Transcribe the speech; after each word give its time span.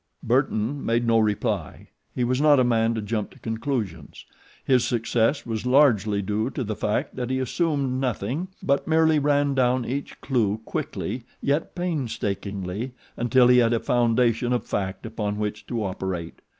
Burton 0.23 0.83
made 0.83 1.05
no 1.05 1.19
reply. 1.19 1.89
He 2.15 2.23
was 2.23 2.41
not 2.41 2.59
a 2.59 2.63
man 2.63 2.95
to 2.95 3.03
jump 3.03 3.29
to 3.29 3.39
conclusions. 3.39 4.25
His 4.65 4.83
success 4.83 5.45
was 5.45 5.67
largely 5.67 6.23
due 6.23 6.49
to 6.49 6.63
the 6.63 6.75
fact 6.75 7.15
that 7.15 7.29
he 7.29 7.37
assumed 7.37 7.99
nothing; 8.01 8.47
but 8.63 8.87
merely 8.87 9.19
ran 9.19 9.53
down 9.53 9.85
each 9.85 10.19
clew 10.19 10.57
quickly 10.65 11.25
yet 11.39 11.75
painstakingly 11.75 12.93
until 13.15 13.47
he 13.47 13.59
had 13.59 13.73
a 13.73 13.79
foundation 13.79 14.53
of 14.53 14.65
fact 14.65 15.05
upon 15.05 15.37
which 15.37 15.67
to 15.67 15.83
operate. 15.83 16.41